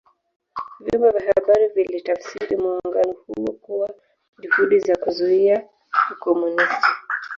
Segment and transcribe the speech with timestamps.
[0.83, 3.89] Vyombo vya habari vilitafsiri muungano huo kuwa
[4.39, 5.67] juhudi za kuzuia
[6.11, 6.91] Ukomunisti